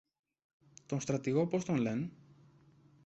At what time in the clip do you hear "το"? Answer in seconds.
0.85-0.99